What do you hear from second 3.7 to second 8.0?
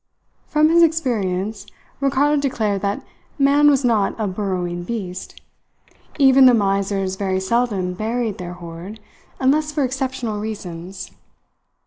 not a burrowing beast. Even the misers very seldom